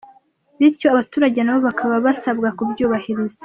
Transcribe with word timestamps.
Bityo 0.59 0.85
abaturage 0.93 1.39
nabo 1.43 1.61
bakaba 1.67 1.95
basabwa 2.05 2.47
kubyubahiriza. 2.57 3.39